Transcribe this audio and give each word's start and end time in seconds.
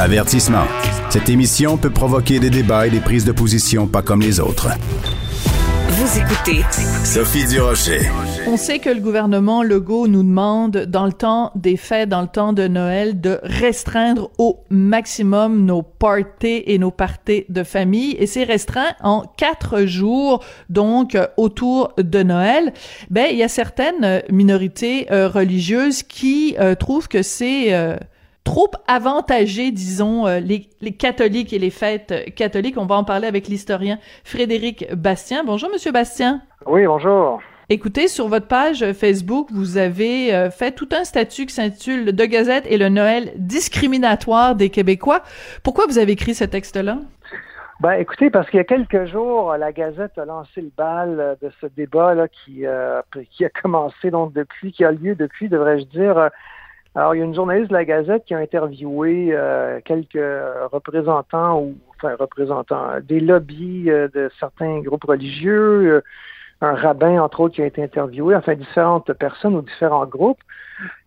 Avertissement. 0.00 0.62
Cette 1.10 1.28
émission 1.28 1.76
peut 1.76 1.90
provoquer 1.90 2.38
des 2.38 2.50
débats 2.50 2.86
et 2.86 2.90
des 2.90 3.00
prises 3.00 3.24
de 3.24 3.32
position 3.32 3.88
pas 3.88 4.00
comme 4.00 4.20
les 4.20 4.38
autres. 4.38 4.68
Vous 5.88 6.18
écoutez 6.20 6.62
Sophie 7.04 7.44
Durocher. 7.48 8.02
On 8.46 8.56
sait 8.56 8.78
que 8.78 8.90
le 8.90 9.00
gouvernement 9.00 9.64
Legault 9.64 10.06
nous 10.06 10.22
demande, 10.22 10.84
dans 10.86 11.04
le 11.04 11.12
temps 11.12 11.50
des 11.56 11.76
fêtes, 11.76 12.08
dans 12.08 12.20
le 12.20 12.28
temps 12.28 12.52
de 12.52 12.68
Noël, 12.68 13.20
de 13.20 13.40
restreindre 13.42 14.30
au 14.38 14.60
maximum 14.70 15.64
nos 15.64 15.82
parties 15.82 16.62
et 16.66 16.78
nos 16.78 16.92
parties 16.92 17.44
de 17.48 17.64
famille. 17.64 18.12
Et 18.20 18.28
c'est 18.28 18.44
restreint 18.44 18.94
en 19.02 19.24
quatre 19.36 19.84
jours, 19.84 20.44
donc 20.68 21.16
euh, 21.16 21.26
autour 21.36 21.92
de 21.98 22.22
Noël. 22.22 22.72
Ben, 23.10 23.26
il 23.32 23.36
y 23.36 23.42
a 23.42 23.48
certaines 23.48 24.22
minorités 24.30 25.10
euh, 25.10 25.28
religieuses 25.28 26.04
qui 26.04 26.54
euh, 26.60 26.76
trouvent 26.76 27.08
que 27.08 27.24
c'est 27.24 27.98
trop 28.48 28.70
avantagé, 28.86 29.70
disons, 29.72 30.26
euh, 30.26 30.40
les, 30.40 30.70
les, 30.80 30.92
catholiques 30.92 31.52
et 31.52 31.58
les 31.58 31.68
fêtes 31.68 32.12
euh, 32.12 32.30
catholiques. 32.34 32.78
On 32.78 32.86
va 32.86 32.94
en 32.94 33.04
parler 33.04 33.26
avec 33.28 33.46
l'historien 33.46 33.98
Frédéric 34.24 34.86
Bastien. 34.94 35.44
Bonjour, 35.44 35.68
Monsieur 35.70 35.92
Bastien. 35.92 36.40
Oui, 36.64 36.86
bonjour. 36.86 37.42
Écoutez, 37.68 38.08
sur 38.08 38.26
votre 38.28 38.48
page 38.48 38.92
Facebook, 38.94 39.48
vous 39.52 39.76
avez 39.76 40.34
euh, 40.34 40.48
fait 40.50 40.72
tout 40.72 40.88
un 40.92 41.04
statut 41.04 41.44
qui 41.44 41.52
s'intitule 41.52 42.12
De 42.16 42.24
Gazette 42.24 42.64
et 42.70 42.78
le 42.78 42.88
Noël 42.88 43.32
discriminatoire 43.36 44.54
des 44.54 44.70
Québécois. 44.70 45.20
Pourquoi 45.62 45.84
vous 45.86 45.98
avez 45.98 46.12
écrit 46.12 46.32
ce 46.32 46.44
texte-là? 46.44 47.00
Ben, 47.80 47.92
écoutez, 47.92 48.30
parce 48.30 48.48
qu'il 48.48 48.56
y 48.56 48.60
a 48.60 48.64
quelques 48.64 49.04
jours, 49.04 49.58
la 49.58 49.72
Gazette 49.72 50.16
a 50.16 50.24
lancé 50.24 50.62
le 50.62 50.70
bal 50.74 51.36
de 51.42 51.50
ce 51.60 51.66
débat-là 51.66 52.28
qui, 52.28 52.64
qui 53.30 53.44
a 53.44 53.50
commencé 53.50 54.10
donc 54.10 54.32
depuis, 54.32 54.72
qui 54.72 54.84
a 54.86 54.90
lieu 54.90 55.14
depuis, 55.14 55.50
devrais-je 55.50 55.84
dire, 55.84 56.30
alors, 56.98 57.14
il 57.14 57.18
y 57.18 57.22
a 57.22 57.24
une 57.24 57.34
journaliste 57.34 57.68
de 57.68 57.74
la 57.74 57.84
Gazette 57.84 58.24
qui 58.24 58.34
a 58.34 58.38
interviewé 58.38 59.28
euh, 59.30 59.78
quelques 59.84 60.18
représentants 60.72 61.60
ou 61.60 61.76
enfin 61.94 62.16
représentants 62.18 62.98
des 63.00 63.20
lobbies 63.20 63.88
euh, 63.88 64.08
de 64.08 64.28
certains 64.40 64.80
groupes 64.80 65.04
religieux, 65.04 65.92
euh, 65.92 66.00
un 66.60 66.74
rabbin 66.74 67.22
entre 67.22 67.38
autres 67.38 67.54
qui 67.54 67.62
a 67.62 67.66
été 67.66 67.84
interviewé, 67.84 68.34
enfin 68.34 68.56
différentes 68.56 69.12
personnes 69.12 69.54
ou 69.54 69.62
différents 69.62 70.06
groupes, 70.06 70.40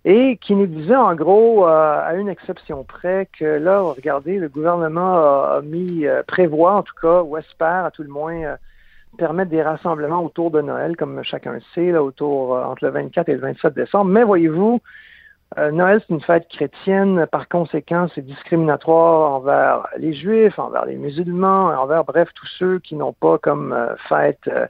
et 0.05 0.37
qui 0.37 0.55
nous 0.55 0.65
disait 0.65 0.95
en 0.95 1.13
gros, 1.13 1.65
à 1.65 2.13
une 2.13 2.29
exception 2.29 2.85
près, 2.85 3.27
que 3.37 3.43
là, 3.43 3.81
regardez, 3.81 4.37
le 4.37 4.47
gouvernement 4.47 5.17
a, 5.17 5.61
mis, 5.61 6.05
prévoit 6.25 6.75
en 6.75 6.83
tout 6.83 6.95
cas, 7.01 7.21
ou 7.21 7.35
espère 7.35 7.83
à 7.83 7.91
tout 7.91 8.03
le 8.03 8.09
moins, 8.09 8.55
permettre 9.17 9.51
des 9.51 9.61
rassemblements 9.61 10.23
autour 10.23 10.51
de 10.51 10.61
Noël, 10.61 10.95
comme 10.95 11.21
chacun 11.23 11.59
sait, 11.75 11.91
là, 11.91 12.01
autour 12.01 12.53
entre 12.53 12.85
le 12.85 12.91
24 12.91 13.27
et 13.27 13.33
le 13.33 13.39
27 13.39 13.73
décembre. 13.73 14.09
Mais 14.09 14.23
voyez-vous, 14.23 14.79
euh, 15.57 15.71
Noël, 15.71 16.01
c'est 16.01 16.13
une 16.13 16.21
fête 16.21 16.47
chrétienne. 16.47 17.27
Par 17.29 17.49
conséquent, 17.49 18.07
c'est 18.15 18.21
discriminatoire 18.21 19.33
envers 19.33 19.87
les 19.97 20.13
Juifs, 20.13 20.57
envers 20.57 20.85
les 20.85 20.95
musulmans, 20.95 21.67
envers, 21.77 22.05
bref, 22.05 22.29
tous 22.33 22.47
ceux 22.57 22.79
qui 22.79 22.95
n'ont 22.95 23.11
pas 23.13 23.37
comme 23.37 23.73
euh, 23.73 23.95
fête 24.07 24.47
euh, 24.47 24.65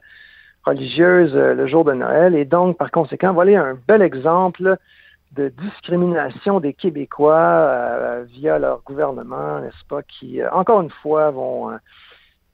religieuse 0.64 1.34
le 1.34 1.66
jour 1.66 1.84
de 1.84 1.92
Noël. 1.92 2.34
Et 2.34 2.44
donc, 2.44 2.78
par 2.78 2.90
conséquent, 2.90 3.32
voilà 3.32 3.62
un 3.62 3.78
bel 3.86 4.02
exemple 4.02 4.76
de 5.32 5.48
discrimination 5.48 6.60
des 6.60 6.74
Québécois 6.74 8.20
via 8.26 8.58
leur 8.58 8.82
gouvernement, 8.82 9.60
n'est-ce 9.60 9.84
pas, 9.88 10.02
qui, 10.02 10.40
encore 10.52 10.82
une 10.82 10.90
fois, 10.90 11.30
vont 11.30 11.70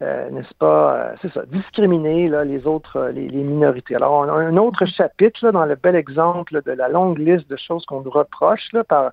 euh, 0.00 0.30
n'est-ce 0.30 0.54
pas, 0.54 0.94
euh, 0.94 1.14
c'est 1.20 1.32
ça, 1.32 1.44
discriminer 1.46 2.28
là, 2.28 2.44
les 2.44 2.68
autres, 2.68 2.96
euh, 2.96 3.10
les, 3.10 3.28
minorités. 3.30 3.96
Alors, 3.96 4.12
on 4.12 4.28
a 4.28 4.32
un 4.32 4.56
autre 4.56 4.86
chapitre 4.86 5.44
là, 5.44 5.50
dans 5.50 5.64
le 5.64 5.74
bel 5.74 5.96
exemple 5.96 6.62
de 6.62 6.70
la 6.70 6.88
longue 6.88 7.18
liste 7.18 7.50
de 7.50 7.56
choses 7.56 7.84
qu'on 7.84 8.02
nous 8.02 8.10
reproche 8.10 8.72
là, 8.72 8.84
par 8.84 9.10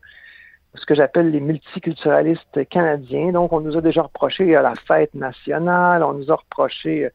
ce 0.75 0.85
que 0.85 0.94
j'appelle 0.94 1.31
les 1.31 1.40
multiculturalistes 1.40 2.69
canadiens. 2.69 3.31
Donc, 3.31 3.51
on 3.51 3.62
nous 3.62 3.75
a 3.75 3.81
déjà 3.81 4.03
reproché 4.03 4.56
à 4.56 4.62
la 4.62 4.75
fête 4.75 5.16
nationale, 5.16 6.03
on 6.03 6.13
nous 6.13 6.31
a 6.31 6.35
reproché 6.35 7.09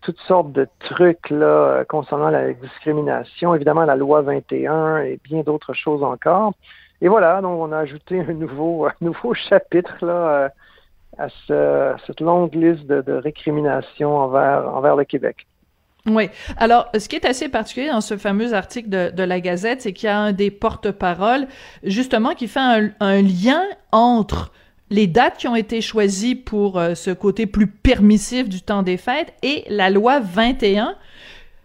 toutes 0.00 0.18
sortes 0.20 0.50
de 0.50 0.66
trucs 0.80 1.30
là, 1.30 1.84
concernant 1.84 2.30
la 2.30 2.52
discrimination, 2.52 3.54
évidemment 3.54 3.84
la 3.84 3.94
loi 3.94 4.22
21 4.22 4.98
et 5.02 5.20
bien 5.22 5.42
d'autres 5.42 5.72
choses 5.72 6.02
encore. 6.02 6.52
Et 7.00 7.06
voilà, 7.06 7.40
donc 7.42 7.60
on 7.60 7.70
a 7.70 7.78
ajouté 7.78 8.20
un 8.20 8.32
nouveau, 8.32 8.86
un 8.88 8.94
nouveau 9.00 9.34
chapitre 9.34 10.04
là, 10.04 10.50
à 11.18 11.28
cette 12.06 12.20
longue 12.20 12.54
liste 12.54 12.86
de, 12.86 13.12
récriminations 13.12 14.16
envers, 14.16 14.68
envers 14.74 14.96
le 14.96 15.04
Québec. 15.04 15.46
Oui. 16.06 16.30
Alors, 16.56 16.88
ce 16.98 17.08
qui 17.08 17.16
est 17.16 17.26
assez 17.26 17.48
particulier 17.48 17.88
dans 17.88 18.00
ce 18.00 18.16
fameux 18.16 18.54
article 18.54 18.88
de, 18.88 19.22
la 19.22 19.40
Gazette, 19.40 19.82
c'est 19.82 19.92
qu'il 19.92 20.06
y 20.06 20.10
a 20.10 20.18
un 20.18 20.32
des 20.32 20.50
porte-paroles, 20.50 21.46
justement, 21.82 22.34
qui 22.34 22.48
fait 22.48 22.60
un, 22.60 23.22
lien 23.22 23.62
entre 23.92 24.52
les 24.90 25.06
dates 25.06 25.36
qui 25.36 25.48
ont 25.48 25.56
été 25.56 25.82
choisies 25.82 26.34
pour 26.34 26.78
euh, 26.78 26.94
ce 26.94 27.10
côté 27.10 27.44
plus 27.44 27.66
permissif 27.66 28.48
du 28.48 28.62
temps 28.62 28.82
des 28.82 28.96
fêtes 28.96 29.34
et 29.42 29.64
la 29.68 29.90
loi 29.90 30.18
21. 30.18 30.94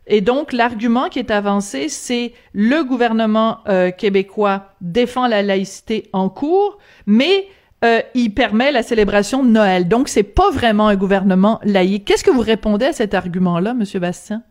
Et 0.07 0.19
donc, 0.19 0.51
l'argument 0.51 1.07
qui 1.07 1.19
est 1.19 1.31
avancé, 1.31 1.87
c'est 1.87 2.33
le 2.51 2.83
gouvernement 2.83 3.59
euh, 3.69 3.91
québécois 3.91 4.73
défend 4.81 5.27
la 5.27 5.41
laïcité 5.41 6.09
en 6.11 6.27
cours, 6.27 6.79
mais 7.05 7.47
euh, 7.83 7.99
il 8.13 8.29
permet 8.33 8.71
la 8.71 8.83
célébration 8.83 9.43
de 9.43 9.49
Noël. 9.49 9.87
Donc, 9.87 10.07
c'est 10.07 10.23
pas 10.23 10.49
vraiment 10.51 10.87
un 10.87 10.95
gouvernement 10.95 11.59
laïque. 11.63 12.05
Qu'est-ce 12.05 12.23
que 12.23 12.31
vous 12.31 12.41
répondez 12.41 12.85
à 12.85 12.93
cet 12.93 13.13
argument-là, 13.13 13.73
Monsieur 13.73 13.99
Bastien? 13.99 14.41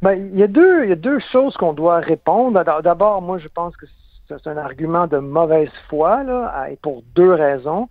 Ben, 0.00 0.30
il 0.32 0.38
y 0.38 0.42
a 0.42 0.48
deux, 0.48 0.84
il 0.84 0.88
y 0.90 0.92
a 0.92 0.96
deux 0.96 1.18
choses 1.32 1.56
qu'on 1.56 1.72
doit 1.72 1.98
répondre. 1.98 2.62
D'abord, 2.82 3.22
moi, 3.22 3.38
je 3.38 3.48
pense 3.48 3.76
que 3.76 3.86
c'est 4.28 4.46
un 4.46 4.56
argument 4.56 5.06
de 5.06 5.18
mauvaise 5.18 5.70
foi, 5.88 6.22
là, 6.24 6.66
et 6.70 6.76
pour 6.76 7.02
deux 7.14 7.32
raisons. 7.32 7.88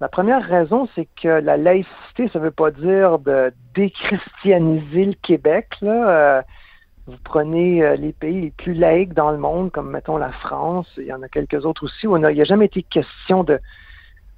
La 0.00 0.08
première 0.08 0.42
raison, 0.42 0.88
c'est 0.94 1.08
que 1.20 1.28
la 1.28 1.56
laïcité, 1.56 2.28
ça 2.32 2.38
veut 2.38 2.50
pas 2.50 2.70
dire 2.70 3.18
de 3.18 3.52
déchristianiser 3.74 5.04
le 5.04 5.14
Québec. 5.22 5.68
Euh, 5.82 6.42
vous 7.06 7.18
prenez 7.22 7.82
euh, 7.82 7.96
les 7.96 8.12
pays 8.12 8.40
les 8.40 8.50
plus 8.50 8.74
laïcs 8.74 9.12
dans 9.12 9.30
le 9.30 9.36
monde, 9.36 9.70
comme 9.70 9.90
mettons 9.90 10.16
la 10.16 10.32
France, 10.32 10.88
il 10.96 11.04
y 11.04 11.12
en 11.12 11.22
a 11.22 11.28
quelques 11.28 11.66
autres 11.66 11.84
aussi, 11.84 12.06
où 12.06 12.16
il 12.16 12.34
n'y 12.34 12.40
a 12.40 12.44
jamais 12.44 12.66
été 12.66 12.82
question 12.82 13.44
de 13.44 13.60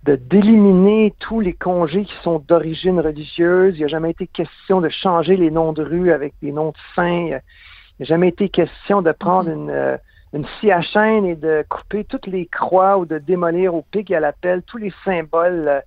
d'éliminer 0.05 1.13
tous 1.19 1.41
les 1.41 1.53
congés 1.53 2.05
qui 2.05 2.15
sont 2.23 2.39
d'origine 2.39 3.01
religieuse. 3.01 3.75
Il 3.75 3.79
n'y 3.79 3.85
a 3.85 3.89
jamais 3.89 4.11
été 4.11 4.29
question 4.29 4.81
de 4.81 4.89
changer 4.89 5.37
les 5.37 5.51
noms 5.51 5.73
de 5.73 5.83
rue 5.83 6.13
avec 6.13 6.35
des 6.41 6.53
noms 6.53 6.71
de 6.71 6.77
saints. 6.95 7.27
Il 7.27 7.29
n'y 7.29 7.35
a 7.35 8.05
jamais 8.05 8.29
été 8.29 8.49
question 8.49 9.03
de 9.03 9.11
prendre 9.11 9.51
une, 9.51 9.69
euh, 9.71 9.97
une 10.33 10.47
scie 10.59 10.71
à 10.71 10.81
chaîne 10.81 11.25
et 11.25 11.35
de 11.35 11.65
couper 11.69 12.05
toutes 12.05 12.29
les 12.29 12.47
croix 12.47 12.99
ou 12.99 13.05
de 13.05 13.19
démolir 13.19 13.75
au 13.75 13.83
pic 13.83 14.09
et 14.13 14.17
à 14.17 14.21
la 14.21 14.33
pelle 14.33 14.63
tous 14.63 14.79
les 14.79 14.93
symboles 15.05 15.67
euh, 15.67 15.81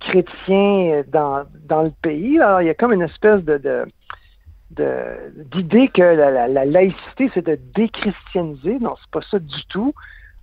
chrétiens 0.00 1.02
dans, 1.08 1.44
dans 1.66 1.84
le 1.84 1.92
pays. 2.02 2.38
Alors, 2.38 2.60
il 2.60 2.66
y 2.66 2.70
a 2.70 2.74
comme 2.74 2.92
une 2.92 3.02
espèce 3.02 3.42
de, 3.44 3.56
de 3.56 3.86
d'idée 4.76 5.88
que 5.88 6.02
la, 6.02 6.48
laïcité, 6.64 7.30
c'est 7.34 7.46
de 7.46 7.58
déchristianiser. 7.74 8.78
Non, 8.80 8.94
c'est 9.00 9.10
pas 9.10 9.26
ça 9.30 9.38
du 9.38 9.64
tout. 9.68 9.94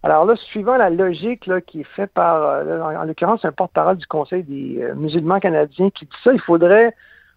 Alors 0.04 0.26
là, 0.26 0.36
suivant 0.36 0.78
la 0.78 0.90
logique 0.90 1.46
là, 1.46 1.62
qui 1.62 1.82
est 1.82 1.96
faite 1.96 2.12
par, 2.14 2.44
euh, 2.44 2.82
en, 2.82 3.04
l'occurrence, 3.04 3.46
un 3.46 3.52
porte-parole 3.52 3.98
du 3.98 4.08
Conseil 4.08 4.44
des 4.44 4.82
euh, 4.82 4.96
musulmans 4.96 5.40
canadiens 5.40 5.92
qui 5.92 6.06
dit 6.06 6.18
ça, 6.24 6.34
il 6.34 6.40
faudrait, 6.40 6.96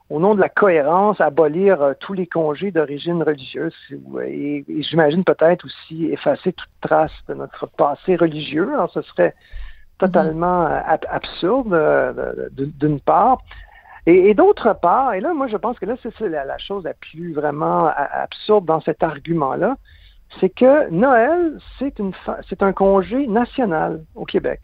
au 0.09 0.19
nom 0.19 0.35
de 0.35 0.41
la 0.41 0.49
cohérence, 0.49 1.21
abolir 1.21 1.83
euh, 1.83 1.93
tous 2.01 2.15
les 2.15 2.27
congés 2.27 2.71
d'origine 2.71 3.23
religieuse 3.23 3.75
et, 4.27 4.65
j'imagine 4.81 5.25
peut-être 5.25 5.67
aussi 5.67 6.07
effacer 6.07 6.55
toute 6.55 6.71
trace 6.81 7.13
de 7.29 7.35
notre 7.35 7.67
passé 7.67 8.17
religieux. 8.17 8.71
Alors, 8.73 8.91
ce 8.91 9.03
serait 9.03 9.35
totalement 9.99 10.67
absurde 11.09 11.71
d'une 12.53 12.99
part. 12.99 13.39
Et, 14.07 14.35
d'autre 14.35 14.75
part, 14.75 15.15
et 15.15 15.21
là, 15.21 15.33
moi, 15.33 15.47
je 15.47 15.57
pense 15.57 15.79
que 15.79 15.87
là, 15.87 15.95
c'est 16.03 16.29
la, 16.29 16.59
chose 16.59 16.85
la 16.85 16.93
plus 16.93 17.33
vraiment 17.33 17.91
absurde 17.97 18.67
dans 18.67 18.81
cet 18.81 19.03
argument-là, 19.03 19.77
c'est 20.41 20.51
que 20.51 20.91
Noël, 20.91 21.59
c'est 21.79 21.99
une 21.99 22.13
c'est 22.49 22.63
un 22.63 22.73
congé 22.73 23.27
national 23.27 24.03
au 24.15 24.25
Québec. 24.25 24.61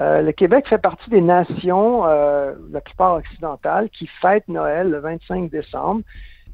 Euh, 0.00 0.22
le 0.22 0.32
Québec 0.32 0.66
fait 0.68 0.78
partie 0.78 1.08
des 1.10 1.20
nations, 1.20 2.06
euh, 2.06 2.54
la 2.72 2.80
plupart 2.80 3.14
occidentales, 3.14 3.88
qui 3.90 4.08
fêtent 4.20 4.48
Noël 4.48 4.90
le 4.90 4.98
25 4.98 5.50
décembre. 5.50 6.02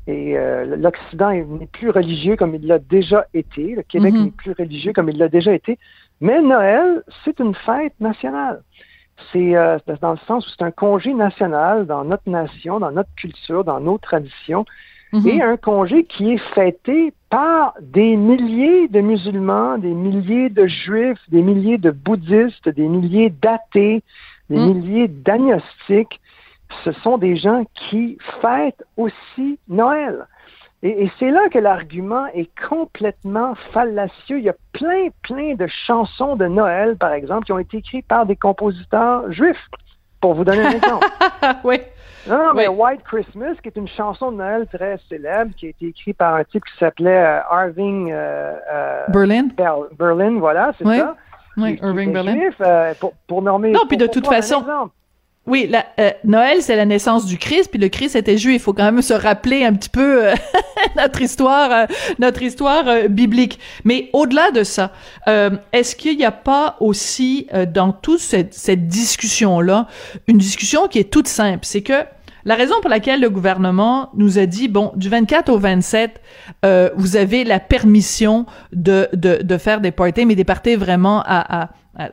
Et 0.07 0.37
euh, 0.37 0.77
l'Occident 0.77 1.31
n'est 1.31 1.67
plus 1.67 1.91
religieux 1.91 2.37
comme 2.37 2.55
il 2.55 2.67
l'a 2.67 2.79
déjà 2.79 3.27
été. 3.33 3.75
Le 3.77 3.83
Québec 3.83 4.15
mm-hmm. 4.15 4.25
n'est 4.25 4.31
plus 4.31 4.53
religieux 4.53 4.93
comme 4.93 5.09
il 5.09 5.19
l'a 5.19 5.29
déjà 5.29 5.55
été. 5.55 5.79
Mais 6.21 6.43
Noël, 6.43 7.03
c'est 7.25 7.39
une 7.39 7.55
fête 7.55 7.99
nationale. 8.01 8.63
C'est 9.33 9.57
euh, 9.57 9.79
dans 10.01 10.13
le 10.13 10.19
sens 10.27 10.47
où 10.47 10.51
c'est 10.51 10.65
un 10.65 10.71
congé 10.71 11.15
national 11.15 11.87
dans 11.87 12.05
notre 12.05 12.29
nation, 12.29 12.81
dans 12.81 12.91
notre 12.91 13.15
culture, 13.17 13.65
dans 13.65 13.81
nos 13.81 13.99
traditions, 13.99 14.65
Mhm. 15.13 15.27
et 15.27 15.43
un 15.43 15.57
congé 15.57 16.05
qui 16.05 16.33
est 16.35 16.55
fêté 16.55 17.13
par 17.31 17.75
des 17.81 18.17
milliers 18.17 18.87
de 18.89 19.01
musulmans, 19.01 19.77
des 19.77 19.93
milliers 19.93 20.51
de 20.51 20.67
juifs, 20.67 21.19
des 21.31 21.43
milliers 21.43 21.79
de 21.79 21.91
bouddhistes, 21.91 22.69
des 22.69 22.87
milliers 22.87 23.31
d'athées, 23.31 24.03
des 24.51 24.57
Mm. 24.57 24.73
milliers 24.73 25.09
d'agnostiques. 25.09 26.21
Ce 26.85 26.93
sont 26.93 27.19
des 27.19 27.35
gens 27.37 27.65
qui 27.75 28.19
fêtent 28.41 28.85
aussi 28.97 29.59
Noël. 29.69 30.27
Et, 30.83 31.05
et 31.05 31.13
c'est 31.19 31.31
là 31.31 31.49
que 31.53 31.59
l'argument 31.59 32.27
est 32.35 32.49
complètement 32.69 33.55
fallacieux. 33.73 34.39
Il 34.39 34.45
y 34.45 34.49
a 34.49 34.55
plein, 34.73 35.09
plein 35.23 35.55
de 35.55 35.67
chansons 35.87 36.37
de 36.37 36.47
Noël, 36.47 36.97
par 36.97 37.13
exemple, 37.13 37.45
qui 37.45 37.53
ont 37.53 37.59
été 37.59 37.79
écrites 37.79 38.07
par 38.09 38.25
des 38.27 38.37
compositeurs 38.37 39.31
juifs, 39.31 39.69
pour 40.21 40.35
vous 40.35 40.45
donner 40.45 40.65
un 40.65 40.71
exemple. 40.71 41.07
oui. 41.65 41.81
Non, 42.29 42.37
non, 42.39 42.55
mais 42.55 42.69
Oui. 42.69 42.77
White 42.77 43.03
Christmas, 43.05 43.55
qui 43.63 43.69
est 43.69 43.77
une 43.77 43.89
chanson 43.89 44.31
de 44.33 44.37
Noël 44.39 44.67
très 44.73 44.99
célèbre, 45.09 45.53
qui 45.57 45.67
a 45.67 45.69
été 45.71 45.87
écrite 45.87 46.17
par 46.19 46.35
un 46.35 46.45
type 46.45 46.63
qui 46.65 46.77
s'appelait 46.79 47.17
euh, 47.25 47.41
Irving 47.51 48.11
euh, 48.13 48.55
euh, 48.73 49.05
Berlin. 49.09 49.49
Ber- 49.57 49.89
Berlin, 49.99 50.39
voilà, 50.39 50.73
c'est 50.79 50.87
Oui. 50.87 50.99
ça. 50.99 51.17
Oui, 51.57 51.79
Irving 51.83 52.13
Berlin. 52.13 52.33
juif, 52.35 52.61
pour, 53.01 53.13
pour 53.27 53.43
nommer. 53.43 53.73
Non, 53.73 53.81
puis 53.89 53.97
de 53.97 54.07
toute 54.07 54.27
façon- 54.27 54.61
exemple. 54.61 54.91
Oui, 55.47 55.67
la, 55.69 55.85
euh, 55.99 56.11
Noël, 56.23 56.59
c'est 56.61 56.77
la 56.77 56.85
naissance 56.85 57.25
du 57.27 57.37
Christ, 57.39 57.71
puis 57.71 57.81
le 57.81 57.89
Christ 57.89 58.15
était 58.15 58.37
juif. 58.37 58.57
Il 58.57 58.65
faut 58.65 58.73
quand 58.75 58.85
même 58.85 59.03
se 59.03 59.15
rappeler 59.15 59.65
un 59.65 59.73
petit 59.73 59.89
peu 59.89 60.27
euh, 60.29 60.35
notre 60.97 61.23
histoire, 61.23 61.73
euh, 61.73 61.87
notre 62.19 62.43
histoire 62.43 62.87
euh, 62.87 63.09
biblique. 63.09 63.59
Mais 63.85 64.11
au-delà 64.13 64.51
de 64.53 64.63
ça, 64.63 64.93
euh, 65.29 65.51
est-ce 65.73 65.97
qu'il 65.97 66.17
n'y 66.19 66.25
a 66.27 66.31
pas 66.31 66.77
aussi 66.79 67.47
euh, 67.55 67.67
dans 67.67 67.91
toute 67.93 68.21
cette, 68.21 68.55
cette 68.55 68.87
discussion-là 68.87 69.89
une 70.29 70.39
discussion 70.39 70.87
qui 70.89 70.99
est 70.99 71.11
toute 71.11 71.27
simple, 71.27 71.61
c'est 71.65 71.83
que 71.83 72.05
la 72.45 72.55
raison 72.55 72.75
pour 72.81 72.89
laquelle 72.91 73.21
le 73.21 73.29
gouvernement 73.31 74.11
nous 74.15 74.39
a 74.39 74.47
dit 74.47 74.69
bon 74.69 74.93
du 74.97 75.09
24 75.11 75.51
au 75.51 75.59
27 75.59 76.21
euh, 76.65 76.89
vous 76.97 77.17
avez 77.17 77.45
la 77.45 77.61
permission 77.61 78.47
de, 78.73 79.09
de, 79.13 79.41
de 79.43 79.59
faire 79.59 79.81
des 79.83 79.91
parties 79.91 80.25
mais 80.25 80.35
des 80.37 80.45
parties 80.45 80.75
vraiment 80.77 81.21
à, 81.27 81.63
à- 81.65 81.69
à- 81.99 82.09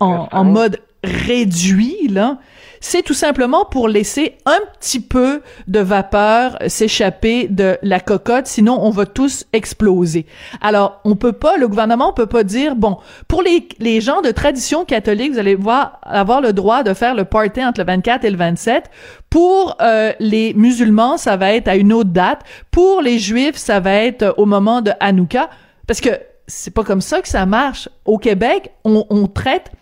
en, 0.00 0.28
en 0.32 0.44
mode 0.44 0.78
réduit 1.06 2.08
là 2.08 2.38
c'est 2.80 3.02
tout 3.02 3.14
simplement 3.14 3.64
pour 3.64 3.88
laisser 3.88 4.36
un 4.44 4.58
petit 4.78 5.00
peu 5.00 5.42
de 5.66 5.80
vapeur 5.80 6.56
s'échapper 6.68 7.48
de 7.48 7.78
la 7.82 8.00
cocotte, 8.00 8.46
sinon 8.46 8.78
on 8.80 8.90
va 8.90 9.06
tous 9.06 9.44
exploser. 9.52 10.26
Alors, 10.60 11.00
on 11.04 11.16
peut 11.16 11.32
pas, 11.32 11.56
le 11.56 11.68
gouvernement 11.68 12.12
peut 12.12 12.26
pas 12.26 12.44
dire, 12.44 12.76
bon, 12.76 12.98
pour 13.28 13.42
les, 13.42 13.68
les 13.78 14.00
gens 14.00 14.22
de 14.22 14.30
tradition 14.30 14.84
catholique, 14.84 15.32
vous 15.32 15.38
allez 15.38 15.54
voir, 15.54 16.00
avoir 16.02 16.40
le 16.40 16.52
droit 16.52 16.82
de 16.82 16.94
faire 16.94 17.14
le 17.14 17.24
party 17.24 17.64
entre 17.64 17.80
le 17.80 17.86
24 17.86 18.24
et 18.24 18.30
le 18.30 18.36
27. 18.36 18.84
Pour 19.30 19.76
euh, 19.80 20.12
les 20.20 20.54
musulmans, 20.54 21.16
ça 21.16 21.36
va 21.36 21.52
être 21.52 21.68
à 21.68 21.76
une 21.76 21.92
autre 21.92 22.10
date. 22.10 22.42
Pour 22.70 23.00
les 23.02 23.18
juifs, 23.18 23.56
ça 23.56 23.80
va 23.80 23.94
être 23.94 24.34
au 24.36 24.46
moment 24.46 24.80
de 24.80 24.92
Hanouka. 25.00 25.50
Parce 25.86 26.00
que 26.00 26.10
c'est 26.46 26.72
pas 26.72 26.84
comme 26.84 27.00
ça 27.00 27.20
que 27.20 27.28
ça 27.28 27.46
marche. 27.46 27.88
Au 28.04 28.18
Québec, 28.18 28.70
on, 28.84 29.04
on 29.10 29.26
traite 29.26 29.72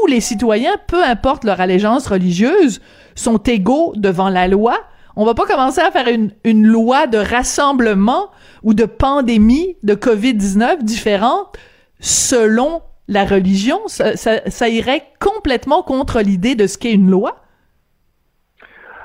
tous 0.00 0.06
les 0.06 0.20
citoyens, 0.20 0.74
peu 0.86 1.02
importe 1.04 1.44
leur 1.44 1.60
allégeance 1.60 2.06
religieuse, 2.06 2.80
sont 3.14 3.38
égaux 3.38 3.92
devant 3.96 4.28
la 4.30 4.48
loi. 4.48 4.74
On 5.16 5.24
va 5.26 5.34
pas 5.34 5.44
commencer 5.44 5.80
à 5.80 5.90
faire 5.90 6.08
une, 6.08 6.30
une 6.44 6.66
loi 6.66 7.06
de 7.06 7.18
rassemblement 7.18 8.30
ou 8.62 8.72
de 8.74 8.84
pandémie 8.86 9.76
de 9.82 9.94
COVID-19 9.94 10.82
différente 10.82 11.56
selon 12.00 12.80
la 13.08 13.24
religion. 13.24 13.80
Ça, 13.88 14.16
ça- 14.16 14.48
ça 14.48 14.68
irait 14.68 15.02
complètement 15.20 15.82
contre 15.82 16.20
l'idée 16.20 16.54
de 16.54 16.66
ce 16.66 16.78
qu'est 16.78 16.92
une 16.94 17.10
loi. 17.10 17.36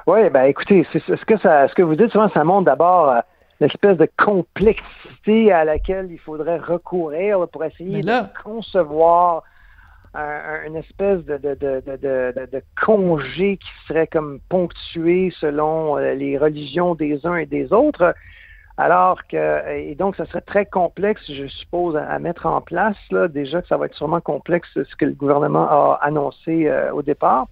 Oui, 0.05 0.29
ben 0.29 0.43
écoutez, 0.45 0.87
c'est 0.93 1.01
ce 1.05 1.25
que 1.25 1.37
ça, 1.39 1.67
ce 1.67 1.73
que 1.75 1.81
vous 1.81 1.95
dites 1.95 2.11
souvent, 2.11 2.29
ça 2.33 2.45
montre 2.45 2.65
d'abord 2.65 3.09
euh, 3.09 3.19
l'espèce 3.59 3.97
de 3.97 4.07
complexité 4.23 5.51
à 5.51 5.65
laquelle 5.65 6.07
il 6.09 6.19
faudrait 6.19 6.59
recourir 6.59 7.45
pour 7.51 7.65
essayer 7.65 8.01
là- 8.03 8.21
de 8.21 8.27
concevoir 8.43 9.43
un- 10.17 10.53
un- 10.63 10.63
une 10.67 10.75
espèce 10.75 11.23
de, 11.25 11.37
congé 12.83 13.57
qui 13.57 13.69
serait 13.87 14.07
comme 14.07 14.39
ponctué 14.49 15.31
selon 15.39 15.97
euh, 15.97 16.13
les 16.15 16.37
religions 16.37 16.95
des 16.95 17.25
uns 17.25 17.35
et 17.35 17.45
des 17.45 17.71
autres. 17.73 18.13
Alors 18.79 19.25
que, 19.27 19.69
et 19.75 19.95
donc, 19.95 20.15
ça 20.15 20.25
serait 20.27 20.41
très 20.41 20.65
complexe, 20.67 21.23
je 21.31 21.47
suppose, 21.47 21.95
à, 21.95 22.03
à 22.09 22.19
mettre 22.19 22.45
en 22.45 22.61
place. 22.61 22.97
Là. 23.09 23.27
Déjà 23.27 23.61
que 23.61 23.67
ça 23.67 23.77
va 23.77 23.87
être 23.87 23.95
sûrement 23.95 24.21
complexe 24.21 24.69
ce 24.75 24.95
que 24.95 25.05
le 25.05 25.13
gouvernement 25.13 25.67
a 25.67 25.99
annoncé 26.03 26.67
euh, 26.67 26.91
au 26.93 27.01
départ. 27.01 27.47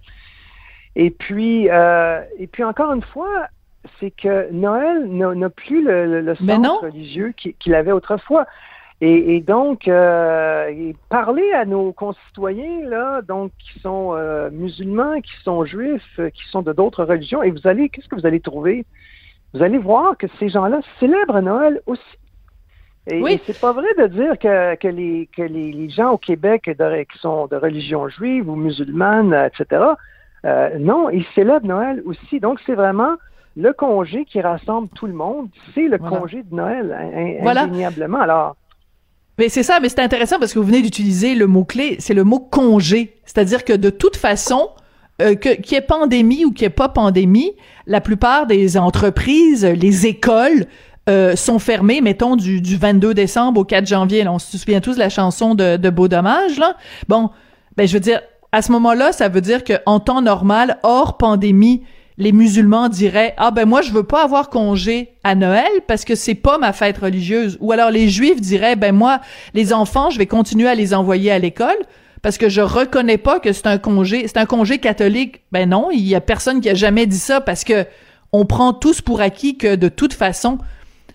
Et 0.94 1.10
puis, 1.10 1.68
euh, 1.68 2.20
et 2.38 2.46
puis 2.46 2.62
encore 2.64 2.92
une 2.92 3.02
fois, 3.02 3.48
c'est 4.00 4.10
que 4.12 4.50
Noël 4.52 5.06
n'a 5.08 5.50
plus 5.50 5.84
le, 5.84 6.06
le- 6.06 6.20
le 6.20 6.34
Mais 6.40 6.54
sens 6.54 6.78
religieux 6.80 7.32
qui- 7.36 7.54
qu'il 7.54 7.74
avait 7.74 7.92
autrefois. 7.92 8.46
Et, 9.02 9.36
et 9.36 9.40
donc, 9.40 9.88
euh, 9.88 10.68
et 10.68 10.96
parler 11.10 11.52
à 11.52 11.66
nos 11.66 11.92
concitoyens, 11.92 12.88
là, 12.88 13.20
donc, 13.20 13.52
qui 13.58 13.78
sont 13.80 14.14
euh, 14.14 14.48
musulmans, 14.50 15.20
qui 15.20 15.32
sont 15.44 15.64
juifs, 15.66 16.02
euh, 16.18 16.30
qui 16.30 16.42
sont 16.50 16.62
de 16.62 16.72
d'autres 16.72 17.04
religions, 17.04 17.42
et 17.42 17.50
vous 17.50 17.66
allez, 17.66 17.90
qu'est-ce 17.90 18.08
que 18.08 18.14
vous 18.16 18.24
allez 18.26 18.40
trouver? 18.40 18.86
Vous 19.52 19.62
allez 19.62 19.76
voir 19.78 20.16
que 20.16 20.26
ces 20.38 20.48
gens-là 20.48 20.80
célèbrent 20.98 21.40
Noël 21.42 21.80
aussi. 21.86 22.00
Et, 23.06 23.22
Oui. 23.22 23.34
et 23.34 23.40
c'est 23.46 23.60
pas 23.60 23.72
vrai 23.72 23.86
de 23.98 24.06
dire 24.06 24.38
que, 24.38 24.74
que, 24.76 24.88
les, 24.88 25.28
que 25.36 25.42
les, 25.42 25.72
les 25.72 25.88
gens 25.90 26.12
au 26.12 26.18
Québec 26.18 26.64
de- 26.66 27.02
qui 27.04 27.18
sont 27.18 27.46
de 27.48 27.56
religion 27.56 28.08
juive 28.08 28.48
ou 28.48 28.56
musulmane, 28.56 29.32
euh, 29.34 29.46
etc., 29.48 29.84
euh, 30.46 30.78
non, 30.78 31.10
ils 31.10 31.26
célèbrent 31.34 31.66
Noël 31.66 32.02
aussi. 32.06 32.40
Donc, 32.40 32.60
c'est 32.64 32.74
vraiment 32.74 33.16
le 33.56 33.72
congé 33.74 34.24
qui 34.24 34.40
rassemble 34.40 34.88
tout 34.94 35.06
le 35.06 35.12
monde. 35.12 35.48
C'est 35.74 35.86
le 35.88 35.98
Voilà. 35.98 36.16
congé 36.18 36.42
de 36.42 36.54
Noël, 36.54 36.92
in- 36.98 37.18
in- 37.18 37.42
Voilà. 37.42 37.62
indéniablement. 37.64 38.20
Alors, 38.20 38.56
Mais 39.38 39.48
c'est 39.48 39.62
ça, 39.62 39.80
mais 39.80 39.88
c'est 39.88 40.00
intéressant 40.00 40.38
parce 40.38 40.52
que 40.52 40.58
vous 40.58 40.66
venez 40.66 40.82
d'utiliser 40.82 41.34
le 41.34 41.46
mot-clé, 41.46 41.96
c'est 41.98 42.14
le 42.14 42.24
mot 42.24 42.40
congé. 42.40 43.18
C'est-à-dire 43.24 43.64
que 43.64 43.74
de 43.74 43.90
toute 43.90 44.16
façon, 44.16 44.70
euh, 45.20 45.34
qu'il 45.34 45.72
y 45.72 45.74
ait 45.74 45.80
pandémie 45.82 46.44
ou 46.44 46.52
qu'il 46.52 46.64
n'y 46.64 46.68
ait 46.68 46.70
pas 46.70 46.88
pandémie, 46.88 47.52
la 47.86 48.00
plupart 48.00 48.46
des 48.46 48.78
entreprises, 48.78 49.64
les 49.64 50.06
écoles 50.06 50.66
euh, 51.08 51.36
sont 51.36 51.58
fermées, 51.58 52.00
mettons, 52.00 52.36
du, 52.36 52.60
du 52.60 52.76
22 52.76 53.14
décembre 53.14 53.60
au 53.60 53.64
4 53.64 53.86
janvier. 53.86 54.26
On 54.26 54.38
se 54.38 54.58
souvient 54.58 54.80
tous 54.80 54.94
de 54.94 54.98
la 54.98 55.08
chanson 55.08 55.54
de, 55.54 55.76
de 55.76 55.90
Beau 55.90 56.08
Dommage, 56.08 56.58
là. 56.58 56.76
Bon, 57.08 57.30
ben 57.76 57.86
je 57.86 57.92
veux 57.92 58.00
dire, 58.00 58.20
à 58.52 58.62
ce 58.62 58.72
moment-là, 58.72 59.12
ça 59.12 59.28
veut 59.28 59.40
dire 59.40 59.62
qu'en 59.64 60.00
temps 60.00 60.22
normal, 60.22 60.78
hors 60.82 61.18
pandémie, 61.18 61.82
les 62.18 62.32
musulmans 62.32 62.88
diraient 62.88 63.34
ah 63.36 63.50
ben 63.50 63.66
moi 63.66 63.82
je 63.82 63.90
veux 63.92 64.02
pas 64.02 64.24
avoir 64.24 64.48
congé 64.48 65.10
à 65.22 65.34
Noël 65.34 65.70
parce 65.86 66.04
que 66.04 66.14
c'est 66.14 66.34
pas 66.34 66.56
ma 66.58 66.72
fête 66.72 66.98
religieuse 66.98 67.58
ou 67.60 67.72
alors 67.72 67.90
les 67.90 68.08
juifs 68.08 68.40
diraient 68.40 68.76
ben 68.76 68.94
moi 68.94 69.20
les 69.54 69.72
enfants 69.72 70.08
je 70.10 70.18
vais 70.18 70.26
continuer 70.26 70.68
à 70.68 70.74
les 70.74 70.94
envoyer 70.94 71.30
à 71.30 71.38
l'école 71.38 71.76
parce 72.22 72.38
que 72.38 72.48
je 72.48 72.62
reconnais 72.62 73.18
pas 73.18 73.38
que 73.38 73.52
c'est 73.52 73.66
un 73.66 73.76
congé 73.78 74.26
c'est 74.28 74.38
un 74.38 74.46
congé 74.46 74.78
catholique 74.78 75.42
ben 75.52 75.68
non 75.68 75.90
il 75.92 76.00
y 76.06 76.14
a 76.14 76.20
personne 76.22 76.60
qui 76.62 76.70
a 76.70 76.74
jamais 76.74 77.06
dit 77.06 77.18
ça 77.18 77.40
parce 77.42 77.64
que 77.64 77.84
on 78.32 78.46
prend 78.46 78.72
tous 78.72 79.02
pour 79.02 79.20
acquis 79.20 79.58
que 79.58 79.74
de 79.76 79.88
toute 79.88 80.14
façon 80.14 80.58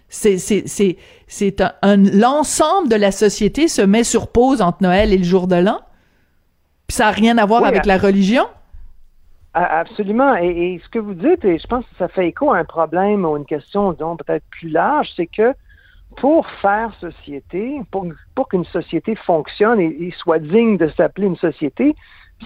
c'est 0.08 0.38
c'est 0.38 0.64
c'est 0.68 0.98
c'est 1.28 1.62
un, 1.62 1.72
un- 1.82 1.98
l'ensemble 1.98 2.90
de 2.90 2.96
la 2.96 3.12
société 3.12 3.68
se 3.68 3.82
met 3.82 4.04
sur 4.04 4.28
pause 4.28 4.62
entre 4.62 4.84
Noël 4.84 5.14
et 5.14 5.18
le 5.18 5.24
jour 5.24 5.48
de 5.48 5.56
l'an. 5.56 5.80
Puis 6.88 6.98
ça 6.98 7.08
a 7.08 7.12
rien 7.12 7.38
à 7.38 7.46
voir 7.46 7.62
Oui, 7.62 7.70
avec 7.70 7.86
la 7.86 7.98
religion. 7.98 8.44
A- 8.44 8.61
Absolument. 9.54 10.36
Et, 10.38 10.76
et 10.76 10.82
ce 10.84 10.90
que 10.90 11.00
vous 11.00 11.14
dites, 11.14 11.44
et 11.44 11.58
je 11.58 11.68
pense 11.68 11.86
que 11.86 11.96
ça 11.98 12.08
fait 12.08 12.28
écho 12.28 12.52
à 12.52 12.58
un 12.58 12.66
problème 12.66 13.26
ou 13.26 13.36
une 13.36 13.46
question, 13.46 13.92
disons, 13.92 14.16
peut-être 14.16 14.46
plus 14.50 14.70
large, 14.70 15.10
c'est 15.16 15.28
que 15.28 15.54
pour 16.18 16.48
faire 16.62 16.94
société, 17.00 17.82
pour, 17.92 18.06
pour 18.36 18.48
qu'une 18.48 18.66
société 18.66 19.16
fonctionne 19.16 19.80
et, 19.80 19.88
et 19.88 20.12
soit 20.18 20.40
digne 20.40 20.78
de 20.78 20.88
s'appeler 20.90 21.28
une 21.28 21.38
société, 21.38 21.96